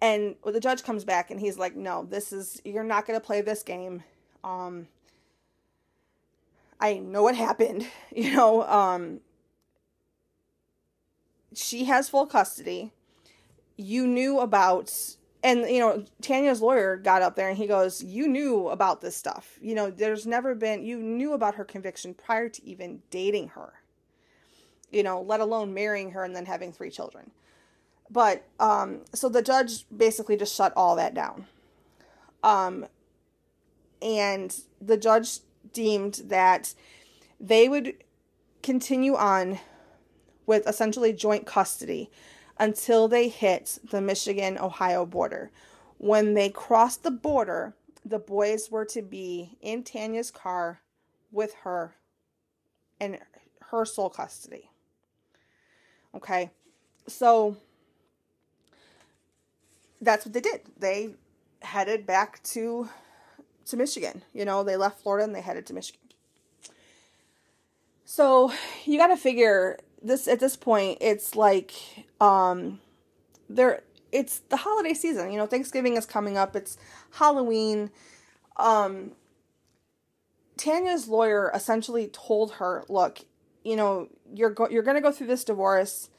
[0.00, 3.20] And well, the judge comes back and he's like, No, this is you're not gonna
[3.20, 4.04] play this game.
[4.44, 4.88] Um
[6.80, 9.20] I know what happened, you know, um
[11.54, 12.92] she has full custody.
[13.76, 18.26] You knew about and you know tanya's lawyer got up there and he goes you
[18.28, 19.58] knew about this stuff.
[19.60, 23.74] You know there's never been you knew about her conviction prior to even dating her
[24.90, 27.30] you know let alone marrying her and then having three children.
[28.10, 31.46] But um so the judge basically just shut all that down.
[32.42, 32.86] Um
[34.00, 35.40] and the judge
[35.72, 36.74] deemed that
[37.40, 37.94] they would
[38.62, 39.58] continue on
[40.46, 42.10] with essentially joint custody
[42.58, 45.50] until they hit the Michigan Ohio border.
[45.98, 50.80] When they crossed the border, the boys were to be in Tanya's car
[51.30, 51.94] with her
[53.00, 53.18] in
[53.70, 54.70] her sole custody.
[56.14, 56.50] Okay,
[57.06, 57.56] so
[60.00, 60.62] that's what they did.
[60.76, 61.14] They
[61.62, 62.88] headed back to
[63.66, 64.22] to Michigan.
[64.32, 66.00] You know, they left Florida and they headed to Michigan.
[68.04, 68.52] So
[68.86, 71.72] you got to figure this at this point it's like
[72.20, 72.80] um
[73.48, 73.82] there
[74.12, 76.76] it's the holiday season you know thanksgiving is coming up it's
[77.12, 77.90] halloween.
[78.56, 79.12] Um
[80.56, 83.20] tanya's lawyer essentially told her look
[83.64, 86.10] you know you're go- you're going to go through this divorce.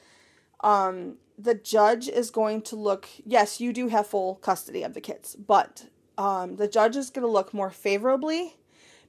[0.62, 5.02] Um the judge is going to look yes you do have full custody of the
[5.02, 5.86] kids but
[6.18, 8.56] um the judge is going to look more favorably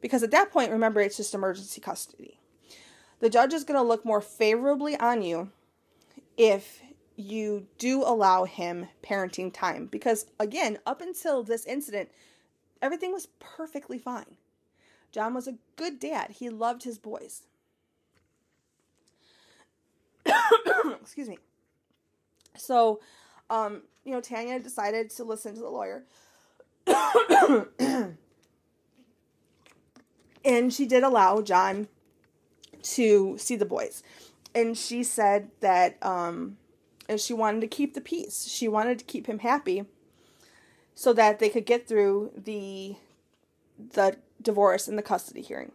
[0.00, 2.39] because at that point remember it's just emergency custody
[3.20, 5.50] the judge is going to look more favorably on you
[6.36, 6.82] if
[7.16, 9.86] you do allow him parenting time.
[9.86, 12.10] Because, again, up until this incident,
[12.80, 14.36] everything was perfectly fine.
[15.12, 17.42] John was a good dad, he loved his boys.
[21.00, 21.38] Excuse me.
[22.56, 23.00] So,
[23.48, 26.04] um, you know, Tanya decided to listen to the lawyer.
[30.44, 31.88] and she did allow John
[32.82, 34.02] to see the boys.
[34.54, 36.56] And she said that um,
[37.08, 38.46] and she wanted to keep the peace.
[38.48, 39.84] She wanted to keep him happy
[40.94, 42.96] so that they could get through the
[43.92, 45.72] the divorce and the custody hearing.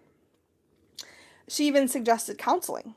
[1.48, 2.96] She even suggested counseling.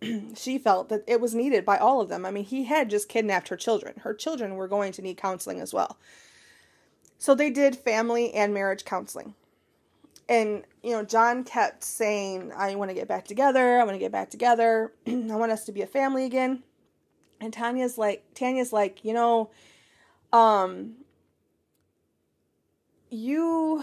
[0.34, 2.24] she felt that it was needed by all of them.
[2.24, 3.94] I mean, he had just kidnapped her children.
[4.00, 5.98] Her children were going to need counseling as well.
[7.18, 9.34] So they did family and marriage counseling
[10.30, 13.98] and you know john kept saying i want to get back together i want to
[13.98, 16.62] get back together i want us to be a family again.
[17.42, 19.50] And tanya's like tanya's like you know
[20.32, 20.94] um
[23.10, 23.82] you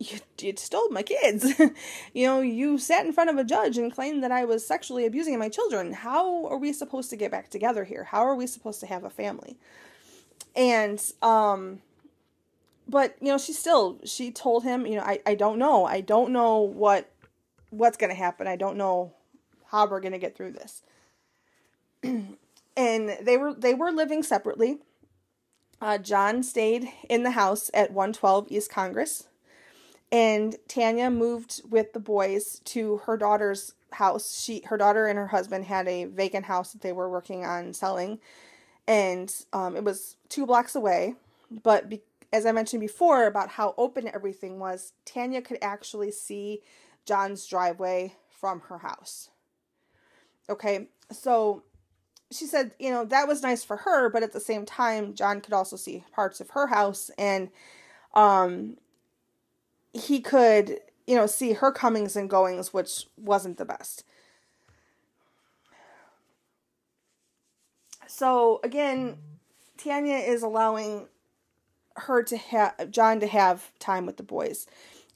[0.00, 1.54] you, you stole my kids.
[2.12, 5.06] You know you sat in front of a judge and claimed that i was sexually
[5.06, 5.92] abusing my children.
[5.92, 8.04] How are we supposed to get back together here?
[8.04, 9.56] How are we supposed to have a family?
[10.56, 11.80] And um
[12.88, 15.84] but you know she still she told him you know i, I don't know.
[15.84, 17.10] I don't know what
[17.70, 18.46] what's going to happen.
[18.46, 19.12] I don't know
[19.66, 20.82] how we're going to get through this.
[22.76, 24.78] And they were they were living separately.
[25.80, 29.28] Uh, john stayed in the house at 112 east congress.
[30.10, 34.40] And tanya moved with the boys to her daughter's house.
[34.42, 37.72] She her daughter and her husband had a vacant house that they were working on
[37.74, 38.18] selling.
[38.88, 41.14] And um, it was two blocks away.
[41.62, 41.92] But
[42.34, 46.62] as I mentioned before about how open everything was, Tanya could actually see
[47.06, 49.30] John's driveway from her house.
[50.50, 51.62] Okay, so
[52.32, 55.40] she said, you know, that was nice for her, but at the same time, John
[55.40, 57.08] could also see parts of her house.
[57.16, 57.50] And
[58.14, 58.78] um,
[59.92, 64.02] he could, you know, see her comings and goings, which wasn't the best.
[68.08, 69.18] So again,
[69.76, 71.06] Tanya is allowing
[71.96, 74.66] her to have John to have time with the boys.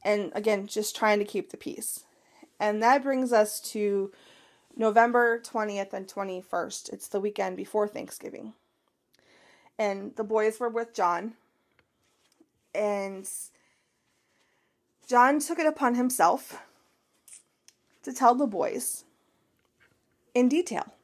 [0.02, 2.04] And again, just trying to keep the peace.
[2.60, 4.12] And that brings us to
[4.76, 6.92] November 20th and 21st.
[6.92, 8.54] It's the weekend before Thanksgiving.
[9.78, 11.34] And the boys were with John.
[12.74, 13.28] And
[15.06, 16.62] John took it upon himself
[18.02, 19.04] to tell the boys
[20.34, 20.94] in detail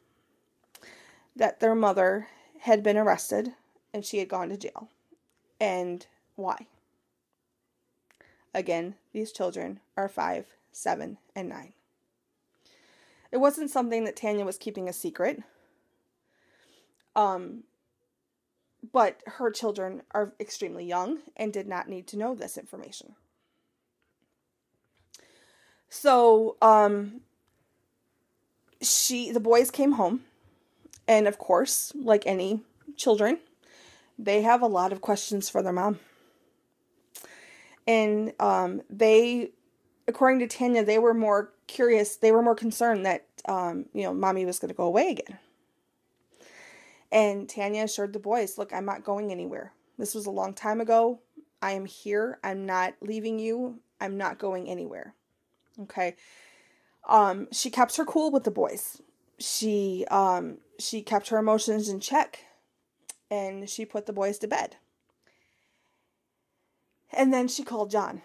[1.34, 2.28] that their mother
[2.60, 3.52] had been arrested
[3.92, 4.88] and she had gone to jail.
[5.64, 6.66] And why?
[8.52, 11.72] Again, these children are five, seven, and nine.
[13.32, 15.42] It wasn't something that Tanya was keeping a secret.
[17.16, 17.64] Um,
[18.92, 23.14] but her children are extremely young and did not need to know this information.
[25.88, 27.22] So, um,
[28.82, 30.24] she, the boys came home,
[31.08, 32.60] and of course, like any
[32.98, 33.38] children,
[34.18, 35.98] they have a lot of questions for their mom.
[37.86, 39.50] And um, they,
[40.08, 44.14] according to Tanya, they were more curious, they were more concerned that, um, you know,
[44.14, 45.38] mommy was going to go away again.
[47.12, 49.72] And Tanya assured the boys, look, I'm not going anywhere.
[49.98, 51.20] This was a long time ago.
[51.62, 52.38] I am here.
[52.42, 53.80] I'm not leaving you.
[54.00, 55.14] I'm not going anywhere.
[55.82, 56.16] Okay.
[57.08, 59.00] Um, she kept her cool with the boys.
[59.38, 62.40] She um she kept her emotions in check
[63.34, 64.76] and she put the boys to bed.
[67.12, 68.22] And then she called John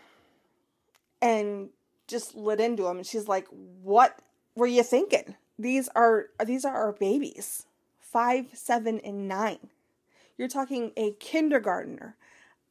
[1.21, 1.69] and
[2.07, 4.21] just lit into him and she's like, "What
[4.55, 5.35] were you thinking?
[5.57, 7.65] These are these are our babies.
[7.99, 9.69] 5, 7 and 9.
[10.37, 12.15] You're talking a kindergartner,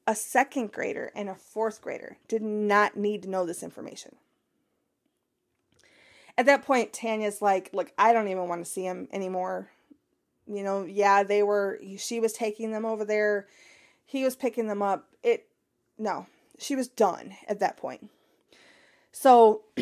[0.06, 4.16] a second grader and a fourth grader did not need to know this information."
[6.36, 9.70] At that point Tanya's like, "Look, I don't even want to see him anymore
[10.48, 13.46] you know, yeah, they were, she was taking them over there.
[14.04, 15.08] He was picking them up.
[15.22, 15.46] It,
[15.98, 16.26] no,
[16.58, 18.10] she was done at that point.
[19.12, 19.62] So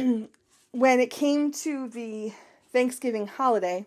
[0.72, 2.32] when it came to the
[2.72, 3.86] Thanksgiving holiday,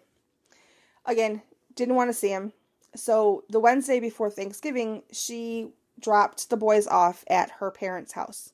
[1.06, 1.42] again,
[1.76, 2.54] didn't want to see him.
[2.96, 8.54] So the Wednesday before Thanksgiving, she dropped the boys off at her parents' house.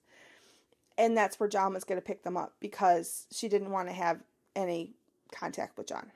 [0.97, 3.93] And that's where John was going to pick them up because she didn't want to
[3.93, 4.21] have
[4.55, 4.93] any
[5.31, 6.11] contact with John.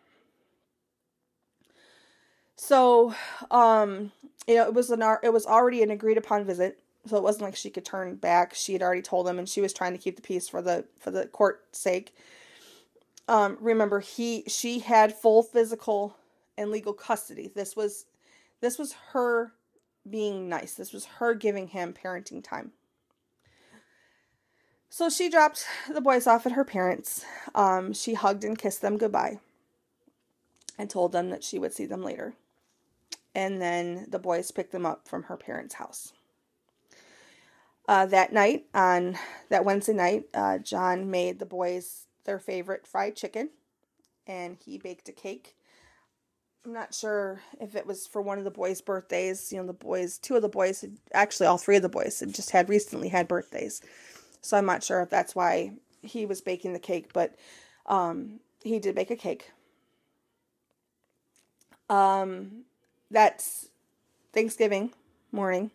[2.61, 3.15] So,
[3.51, 4.11] um,
[4.45, 7.43] you know, it was an it was already an agreed upon visit, so it wasn't
[7.43, 8.53] like she could turn back.
[8.53, 10.83] She had already told him, and she was trying to keep the peace for the
[10.99, 12.13] for the court's sake.
[13.29, 16.17] Um, remember, he she had full physical
[16.57, 17.49] and legal custody.
[17.55, 18.05] This was
[18.59, 19.53] this was her
[20.07, 20.73] being nice.
[20.73, 22.73] This was her giving him parenting time.
[24.89, 27.23] So she dropped the boys off at her parents.
[27.55, 29.39] Um, she hugged and kissed them goodbye
[30.77, 32.33] and told them that she would see them later
[33.35, 36.13] and then the boys picked them up from her parents' house.
[37.87, 39.17] Uh, that night, on
[39.49, 43.49] that Wednesday night, uh, John made the boys their favorite fried chicken,
[44.27, 45.55] and he baked a cake.
[46.65, 49.51] I'm not sure if it was for one of the boys' birthdays.
[49.51, 52.19] You know, the boys, two of the boys, had, actually all three of the boys,
[52.19, 53.81] had just had recently had birthdays.
[54.41, 57.35] So I'm not sure if that's why he was baking the cake, but
[57.85, 59.51] um, he did bake a cake.
[61.89, 62.65] Um,
[63.11, 63.69] that's
[64.33, 64.91] Thanksgiving
[65.31, 65.71] morning.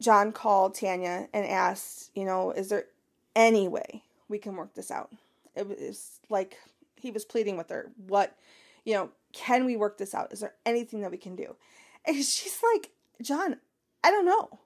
[0.00, 2.86] John called Tanya and asked, you know, is there
[3.34, 5.10] any way we can work this out?
[5.54, 6.58] It was like
[6.96, 7.90] he was pleading with her.
[8.06, 8.36] What,
[8.84, 10.32] you know, can we work this out?
[10.32, 11.56] Is there anything that we can do?
[12.06, 12.90] And she's like,
[13.22, 13.56] John,
[14.02, 14.58] I don't know.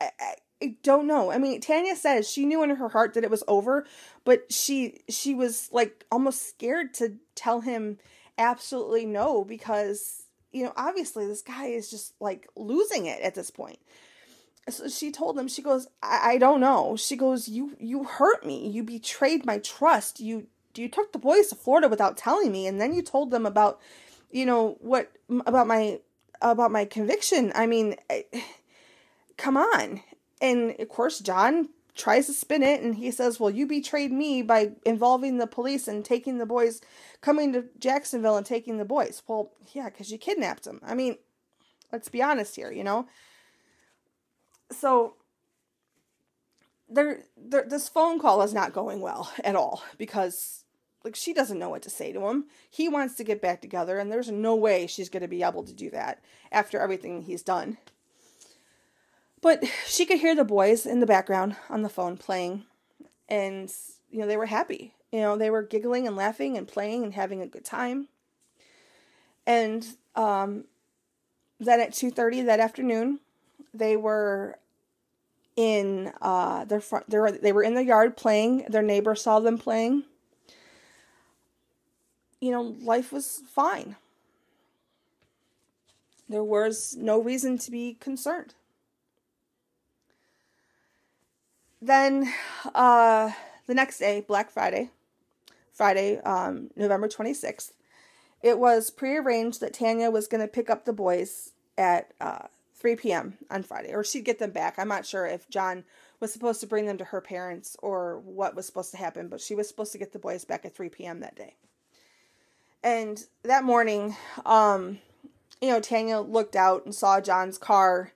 [0.00, 1.32] I, I, I don't know.
[1.32, 3.84] I mean, Tanya says she knew in her heart that it was over,
[4.24, 7.98] but she she was like almost scared to tell him
[8.38, 13.50] absolutely no because you know obviously this guy is just like losing it at this
[13.50, 13.78] point.
[14.68, 16.96] So she told him she goes I, I don't know.
[16.96, 18.68] She goes you you hurt me.
[18.68, 20.20] You betrayed my trust.
[20.20, 23.46] You you took the boys to florida without telling me and then you told them
[23.46, 23.80] about
[24.32, 25.12] you know what
[25.46, 26.00] about my
[26.40, 27.52] about my conviction.
[27.54, 28.24] I mean I,
[29.36, 30.02] come on.
[30.40, 34.42] And of course john tries to spin it and he says, Well, you betrayed me
[34.42, 36.80] by involving the police and taking the boys,
[37.20, 39.22] coming to Jacksonville and taking the boys.
[39.26, 40.80] Well, yeah, because you kidnapped them.
[40.84, 41.16] I mean,
[41.92, 43.06] let's be honest here, you know?
[44.70, 45.14] So,
[46.88, 50.64] there, there, this phone call is not going well at all because,
[51.04, 52.46] like, she doesn't know what to say to him.
[52.68, 55.64] He wants to get back together, and there's no way she's going to be able
[55.64, 57.78] to do that after everything he's done.
[59.44, 62.64] But she could hear the boys in the background on the phone playing,
[63.28, 63.70] and
[64.10, 64.94] you know they were happy.
[65.12, 68.08] You know they were giggling and laughing and playing and having a good time.
[69.46, 69.86] And
[70.16, 70.64] um,
[71.60, 73.20] then at two thirty that afternoon,
[73.74, 74.56] they were
[75.56, 77.10] in uh, their front.
[77.10, 78.64] They were they were in the yard playing.
[78.70, 80.04] Their neighbor saw them playing.
[82.40, 83.96] You know, life was fine.
[86.30, 88.54] There was no reason to be concerned.
[91.84, 92.32] Then
[92.74, 93.32] uh,
[93.66, 94.90] the next day, Black Friday,
[95.70, 97.72] Friday, um, November 26th,
[98.42, 102.96] it was prearranged that Tanya was going to pick up the boys at uh, 3
[102.96, 103.34] p.m.
[103.50, 104.78] on Friday, or she'd get them back.
[104.78, 105.84] I'm not sure if John
[106.20, 109.42] was supposed to bring them to her parents or what was supposed to happen, but
[109.42, 111.20] she was supposed to get the boys back at 3 p.m.
[111.20, 111.56] that day.
[112.82, 114.16] And that morning,
[114.46, 115.00] um,
[115.60, 118.12] you know, Tanya looked out and saw John's car,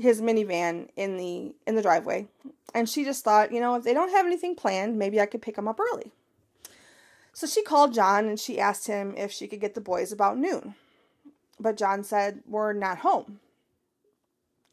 [0.00, 2.26] his minivan in the in the driveway,
[2.74, 5.42] and she just thought, you know, if they don't have anything planned, maybe I could
[5.42, 6.12] pick them up early.
[7.32, 10.36] So she called John and she asked him if she could get the boys about
[10.36, 10.74] noon.
[11.58, 13.40] But John said, We're not home.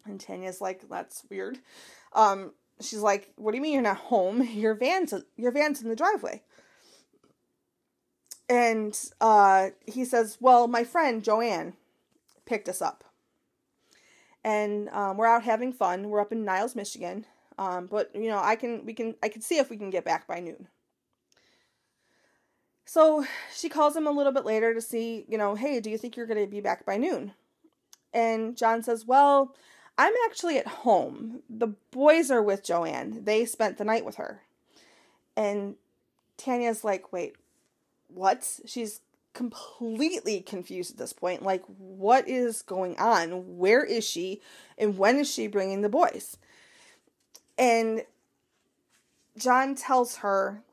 [0.06, 1.60] And Tanya's like, That's weird.
[2.14, 4.44] Um, she's like, What do you mean you're not home?
[4.52, 6.42] Your van's your van's in the driveway.
[8.50, 11.74] And uh, he says, Well, my friend Joanne
[12.46, 13.04] picked us up.
[14.48, 16.10] And um, we're out having fun.
[16.10, 17.26] We're up in Niles, Michigan.
[17.58, 20.06] Um, but you know, I can we can I can see if we can get
[20.06, 20.70] back by noon.
[22.86, 25.98] So she calls him a little bit later to see, you know, hey, do you
[25.98, 27.34] think you're going to be back by noon?
[28.14, 29.54] And John says, well,
[29.98, 31.42] I'm actually at home.
[31.50, 33.26] The boys are with Joanne.
[33.26, 34.44] They spent the night with her.
[35.36, 35.76] And
[36.38, 37.36] Tanya's like, wait,
[38.08, 38.50] what?
[38.66, 39.02] She's
[39.38, 41.44] completely confused at this point.
[41.44, 43.58] Like, what is going on?
[43.58, 44.42] Where is she?
[44.80, 46.38] And when is she bringing the boys?
[47.56, 48.04] And
[49.38, 50.64] John tells her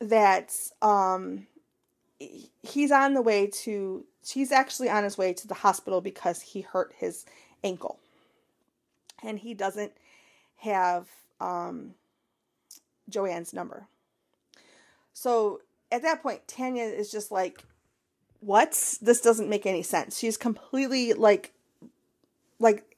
[0.00, 1.46] that um,
[2.18, 6.62] he's on the way to, she's actually on his way to the hospital because he
[6.62, 7.24] hurt his
[7.62, 8.00] ankle.
[9.22, 9.92] And he doesn't
[10.56, 11.06] have
[11.40, 11.94] um,
[13.08, 13.86] Joanne's number.
[15.12, 15.60] So
[15.92, 17.62] at that point, Tanya is just like,
[18.42, 18.72] what?
[19.00, 20.18] This doesn't make any sense.
[20.18, 21.52] She's completely like,
[22.58, 22.96] like,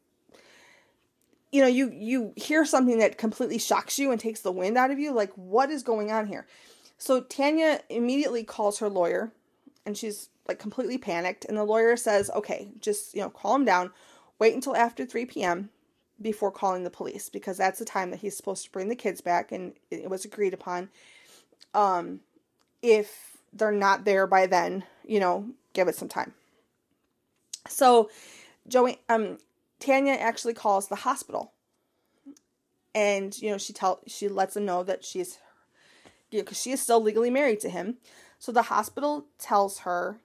[1.52, 4.90] you know, you you hear something that completely shocks you and takes the wind out
[4.90, 5.12] of you.
[5.12, 6.46] Like, what is going on here?
[6.98, 9.32] So Tanya immediately calls her lawyer,
[9.84, 11.44] and she's like completely panicked.
[11.44, 13.92] And the lawyer says, "Okay, just you know, calm down.
[14.38, 15.70] Wait until after 3 p.m.
[16.20, 19.20] before calling the police because that's the time that he's supposed to bring the kids
[19.20, 20.88] back, and it was agreed upon.
[21.74, 22.20] Um,
[22.82, 26.34] if they're not there by then, you know, give it some time.
[27.68, 28.10] So,
[28.68, 29.38] Joey, um,
[29.80, 31.52] Tanya actually calls the hospital,
[32.94, 35.38] and you know she tell she lets them know that she's,
[36.30, 37.96] you know, because she is still legally married to him.
[38.38, 40.18] So the hospital tells her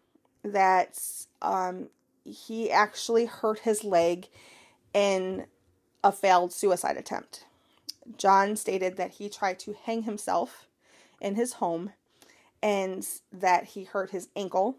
[0.44, 1.00] that
[1.42, 1.88] um,
[2.26, 4.28] he actually hurt his leg
[4.94, 5.46] in
[6.04, 7.46] a failed suicide attempt.
[8.18, 10.68] John stated that he tried to hang himself
[11.22, 11.92] in his home
[12.62, 14.78] and that he hurt his ankle,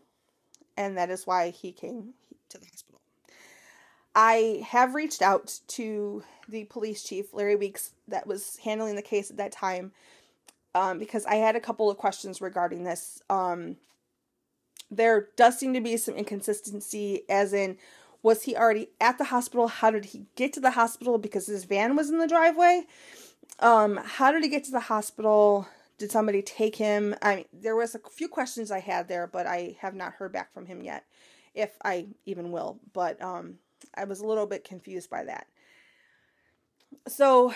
[0.76, 2.14] and that is why he came
[2.49, 3.01] to the hospital.
[4.14, 9.31] I have reached out to the police chief, Larry Weeks, that was handling the case
[9.31, 9.93] at that time,
[10.74, 13.22] um, because I had a couple of questions regarding this.
[13.31, 13.76] Um,
[14.91, 17.76] there does seem to be some inconsistency, as in,
[18.22, 19.68] was he already at the hospital?
[19.68, 21.16] How did he get to the hospital?
[21.16, 22.85] Because his van was in the driveway.
[23.61, 25.68] Um, how did he get to the hospital?
[26.01, 27.14] Did somebody take him?
[27.20, 30.32] I mean, there was a few questions I had there, but I have not heard
[30.32, 31.05] back from him yet,
[31.55, 32.80] if I even will.
[32.94, 33.59] But um,
[33.94, 35.46] I was a little bit confused by that.
[37.07, 37.53] So,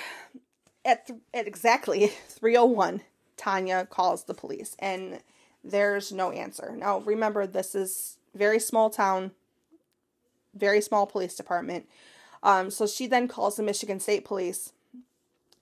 [0.85, 3.01] at th- at exactly 301,
[3.39, 5.23] Tanya calls the police, and
[5.65, 6.77] there's no answer.
[6.77, 9.31] Now, remember, this is very small town,
[10.55, 11.89] very small police department.
[12.43, 14.75] Um, so she then calls the Michigan State Police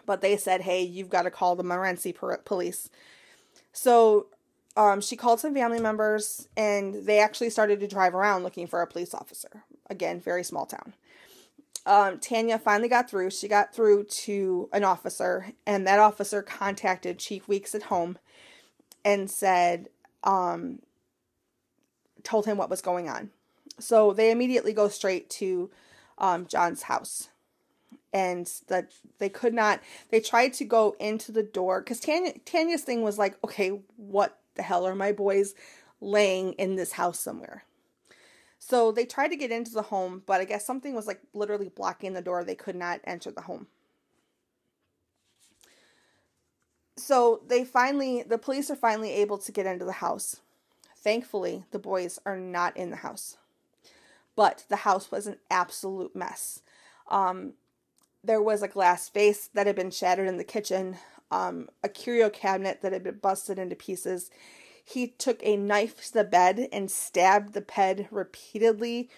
[0.07, 2.91] but they said, hey, you've got to call the Morenci police.
[3.73, 4.27] So
[4.77, 8.83] um, she called some family members and they actually started to drive around looking for
[8.83, 9.65] a police officer.
[9.89, 10.95] Again, very small town.
[11.85, 13.31] Um, Tanya finally got through.
[13.31, 18.19] She got through to an officer, and that officer contacted Chief Weeks at home
[19.05, 19.89] and said,
[20.23, 20.79] um,
[22.23, 23.31] told him what was going on.
[23.81, 25.71] So they immediately go straight to
[26.19, 27.29] um, John's house
[28.13, 32.83] and that they could not they tried to go into the door because Tanya Tanya's
[32.83, 35.55] thing was like, okay, what the hell are my boys
[36.01, 37.65] laying in this house somewhere?
[38.59, 41.69] So they tried to get into the home, but I guess something was like literally
[41.69, 42.45] blocking the door.
[42.45, 43.67] They could not enter the home.
[46.97, 50.41] So they finally, the police are finally able to get into the house.
[50.97, 53.37] Thankfully, the boys are not in the house.
[54.37, 56.63] But the house was an absolute mess.
[57.11, 57.55] Um,
[58.25, 60.97] there was a glass vase that had been shattered in the kitchen,
[61.31, 64.31] um, a curio cabinet that had been busted into pieces.
[64.85, 69.11] He took a knife to the bed and stabbed the bed repeatedly,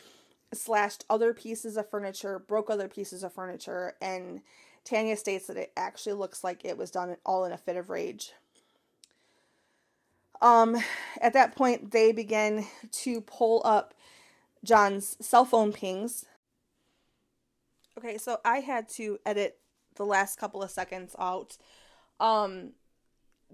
[0.52, 4.40] slashed other pieces of furniture, broke other pieces of furniture, and
[4.84, 7.90] Tanya states that it actually looks like it was done all in a fit of
[7.90, 8.32] rage.
[10.42, 10.76] Um,
[11.20, 13.94] at that point, they begin to pull up
[14.62, 16.26] John's cell phone pings.
[17.96, 19.58] Okay, so I had to edit
[19.94, 21.56] the last couple of seconds out
[22.18, 22.72] um,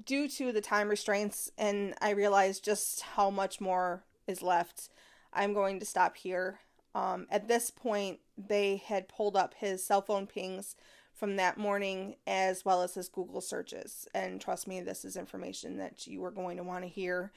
[0.04, 4.88] due to the time restraints, and I realized just how much more is left.
[5.32, 6.60] I'm going to stop here.
[6.94, 10.74] Um, at this point, they had pulled up his cell phone pings
[11.12, 14.08] from that morning as well as his Google searches.
[14.14, 17.30] And trust me, this is information that you are going to want to hear.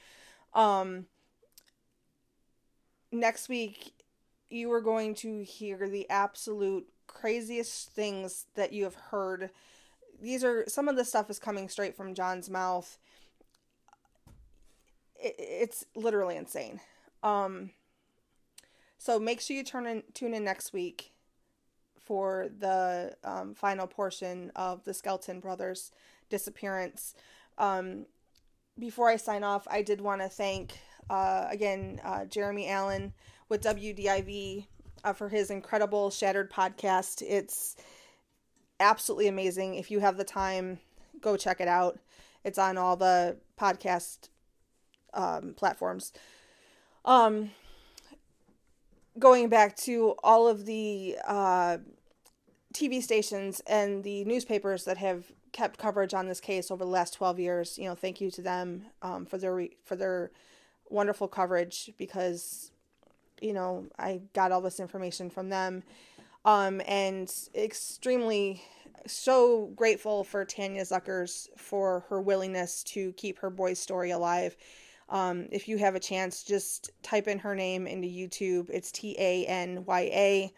[0.54, 1.06] Um,
[3.12, 3.92] next week,
[4.48, 9.50] you are going to hear the absolute craziest things that you have heard.
[10.20, 12.98] These are some of the stuff is coming straight from John's mouth.
[15.16, 16.80] It, it's literally insane.
[17.22, 17.70] Um,
[18.98, 21.12] so make sure you turn in, tune in next week
[21.98, 25.90] for the um, final portion of the Skelton brothers'
[26.28, 27.14] disappearance.
[27.56, 28.06] Um,
[28.78, 33.12] before I sign off, I did want to thank uh, again uh, Jeremy Allen
[33.48, 34.66] with WDIV
[35.04, 37.22] uh, for his incredible Shattered podcast.
[37.22, 37.76] It's
[38.80, 39.76] absolutely amazing.
[39.76, 40.80] If you have the time,
[41.20, 41.98] go check it out.
[42.42, 44.28] It's on all the podcast
[45.12, 46.12] um, platforms.
[47.04, 47.50] Um,
[49.18, 51.78] going back to all of the uh,
[52.72, 57.14] TV stations and the newspapers that have kept coverage on this case over the last
[57.14, 60.32] 12 years, you know, thank you to them um, for their for their
[60.90, 62.72] wonderful coverage because
[63.40, 65.82] you know I got all this information from them,
[66.44, 68.62] um, and extremely
[69.06, 74.56] so grateful for Tanya Zuckers for her willingness to keep her boy's story alive.
[75.08, 78.70] Um, if you have a chance, just type in her name into YouTube.
[78.70, 80.52] It's T A N Y A.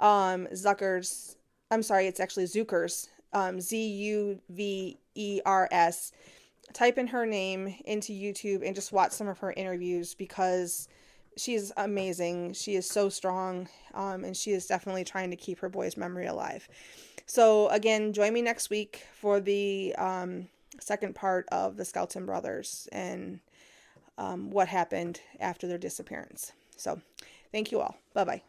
[0.00, 1.36] Um, Zuckers.
[1.70, 3.08] I'm sorry, it's actually Zuvers.
[3.32, 6.12] Um, Z U V E R S.
[6.72, 10.88] Type in her name into YouTube and just watch some of her interviews because
[11.36, 12.52] she's amazing.
[12.54, 16.26] She is so strong, um, and she is definitely trying to keep her boy's memory
[16.26, 16.68] alive.
[17.26, 20.48] So, again, join me next week for the um,
[20.80, 23.40] second part of the Skelton brothers and
[24.18, 26.52] um, what happened after their disappearance.
[26.76, 27.00] So,
[27.52, 27.96] thank you all.
[28.12, 28.42] Bye bye.